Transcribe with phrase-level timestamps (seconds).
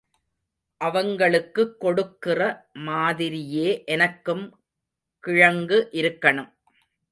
[0.83, 2.69] அவங்களுக்குக் கொடுக்கிற
[2.73, 4.59] மாதிரியே எனக்கும்
[5.19, 6.53] கிழங்கு இருக்கணும்.